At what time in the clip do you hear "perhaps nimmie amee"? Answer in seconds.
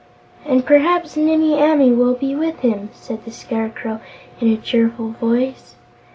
0.65-1.91